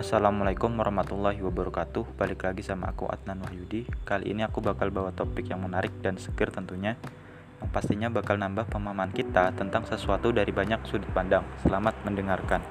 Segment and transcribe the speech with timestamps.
[0.00, 2.16] Assalamualaikum warahmatullahi wabarakatuh.
[2.16, 3.84] Balik lagi sama aku Adnan Wahyudi.
[4.08, 6.96] Kali ini aku bakal bawa topik yang menarik dan seger tentunya
[7.60, 11.44] Yang pastinya bakal nambah pemahaman kita tentang sesuatu dari banyak sudut pandang.
[11.60, 12.64] Selamat mendengarkan.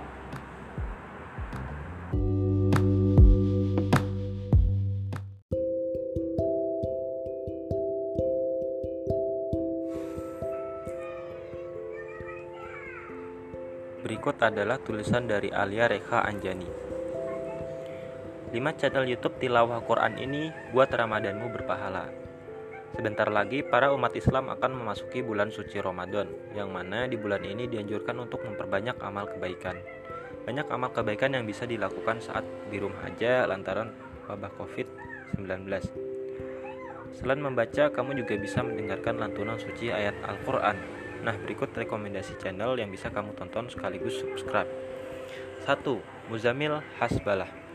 [14.01, 16.89] Berikut adalah tulisan dari Alia Rekha Anjani.
[18.49, 22.09] 5 channel YouTube tilawah Quran ini buat Ramadanmu berpahala.
[22.97, 26.25] Sebentar lagi para umat Islam akan memasuki bulan suci Ramadan,
[26.57, 29.77] yang mana di bulan ini dianjurkan untuk memperbanyak amal kebaikan.
[30.49, 32.41] Banyak amal kebaikan yang bisa dilakukan saat
[32.73, 33.93] di rumah aja lantaran
[34.25, 35.69] wabah COVID-19.
[37.21, 40.77] Selain membaca, kamu juga bisa mendengarkan lantunan suci ayat Al-Quran
[41.19, 44.71] Nah, berikut rekomendasi channel yang bisa kamu tonton sekaligus subscribe.
[45.67, 45.83] 1.
[46.31, 47.68] Muzamil Hasbalah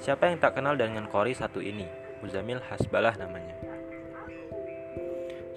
[0.00, 1.84] Siapa yang tak kenal dengan Kori satu ini?
[2.24, 3.52] Muzamil Hasbalah namanya.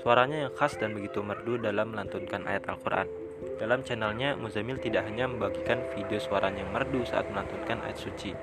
[0.03, 3.07] Suaranya yang khas dan begitu merdu dalam melantunkan ayat Al-Quran.
[3.55, 8.35] Dalam channelnya, Muzamil tidak hanya membagikan video suaranya yang merdu saat melantunkan ayat suci,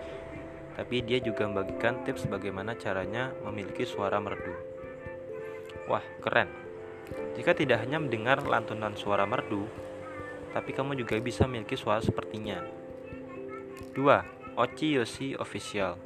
[0.73, 4.57] tapi dia juga membagikan tips bagaimana caranya memiliki suara merdu.
[5.85, 6.49] Wah, keren!
[7.37, 9.69] Jika tidak hanya mendengar lantunan suara merdu,
[10.57, 12.65] tapi kamu juga bisa memiliki suara sepertinya.
[13.93, 14.40] 2.
[14.61, 15.97] Ochi Yoshi Official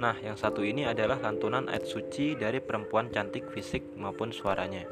[0.00, 4.88] Nah, yang satu ini adalah lantunan ayat suci dari perempuan cantik fisik maupun suaranya.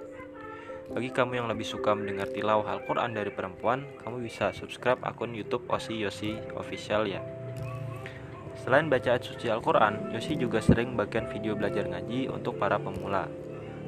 [0.92, 5.64] Bagi kamu yang lebih suka mendengar tilawah Al-Quran dari perempuan, kamu bisa subscribe akun YouTube
[5.72, 7.24] Osi Yosi Official ya.
[8.60, 13.24] Selain baca ayat suci Al-Quran, Yosi juga sering bagian video belajar ngaji untuk para pemula.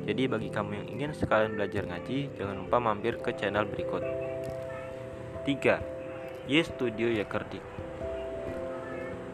[0.08, 4.00] Jadi bagi kamu yang ingin sekalian belajar ngaji, jangan lupa mampir ke channel berikut.
[5.44, 6.48] 3.
[6.48, 7.89] Y Studio Recording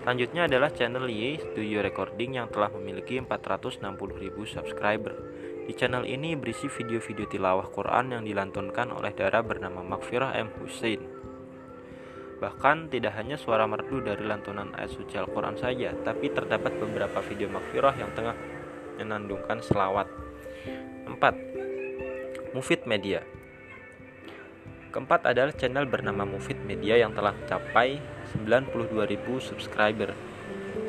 [0.07, 5.11] Selanjutnya adalah channel Y Studio Recording yang telah memiliki 460.000 subscriber.
[5.67, 10.55] Di channel ini berisi video-video tilawah Quran yang dilantunkan oleh Dara bernama Makfirah M.
[10.63, 11.03] Hussein.
[12.39, 17.51] Bahkan tidak hanya suara merdu dari lantunan ayat suci Al-Quran saja, tapi terdapat beberapa video
[17.51, 18.39] Makfirah yang tengah
[19.03, 20.07] menandungkan selawat.
[21.11, 22.55] 4.
[22.55, 23.27] Mufid Media
[24.97, 28.01] Keempat adalah channel bernama Mufid Media yang telah mencapai
[28.49, 30.17] 92.000 subscriber.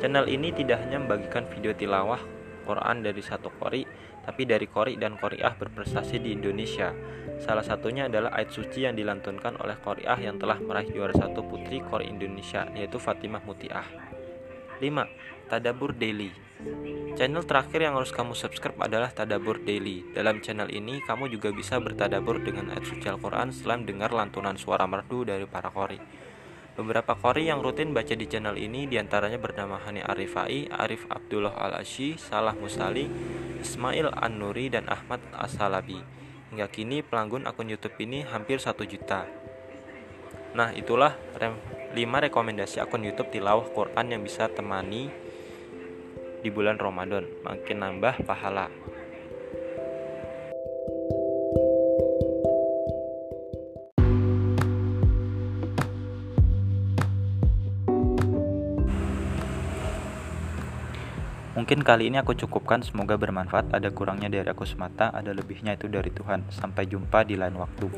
[0.00, 2.16] Channel ini tidak hanya membagikan video tilawah
[2.64, 3.84] Quran dari satu kori,
[4.24, 6.88] tapi dari kori dan koriah berprestasi di Indonesia.
[7.36, 11.84] Salah satunya adalah ayat suci yang dilantunkan oleh koriah yang telah meraih juara satu putri
[11.84, 13.84] kori Indonesia, yaitu Fatimah Mutiah.
[14.80, 15.52] 5.
[15.52, 16.47] Tadabur Daily
[17.14, 20.02] Channel terakhir yang harus kamu subscribe adalah Tadabur Daily.
[20.10, 24.82] Dalam channel ini, kamu juga bisa bertadabur dengan ayat suci Al-Quran setelah dengar lantunan suara
[24.90, 26.02] merdu dari para kori.
[26.74, 31.54] Beberapa kori yang rutin baca di channel ini di antaranya bernama Hani Arifai, Arif Abdullah
[31.54, 33.06] Al-Ashi, Salah Musali,
[33.62, 36.02] Ismail An-Nuri, dan Ahmad As-Salabi.
[36.50, 39.30] Hingga kini pelanggan akun YouTube ini hampir 1 juta.
[40.58, 45.27] Nah, itulah 5 rekomendasi akun YouTube tilawah Quran yang bisa temani
[46.42, 48.70] di bulan Ramadan, makin nambah pahala.
[61.58, 63.74] Mungkin kali ini aku cukupkan, semoga bermanfaat.
[63.74, 66.46] Ada kurangnya dari aku semata, ada lebihnya itu dari Tuhan.
[66.54, 67.90] Sampai jumpa di lain waktu.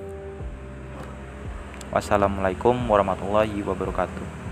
[1.92, 4.49] Wassalamualaikum warahmatullahi wabarakatuh.